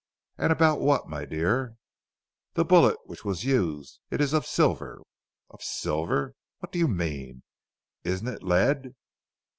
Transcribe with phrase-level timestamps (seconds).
[0.39, 1.77] And about what, my dear?"
[2.55, 3.99] "The bullet which was used.
[4.09, 5.03] It is of silver."
[5.51, 6.33] "Of silver?
[6.57, 7.43] What do you mean?
[8.03, 8.95] Isn't it lead?"